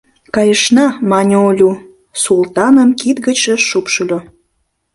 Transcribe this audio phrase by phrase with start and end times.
[0.35, 1.71] —Кайышна!— мане Олю,
[2.23, 4.19] Султаным кид гычше шупшыльо.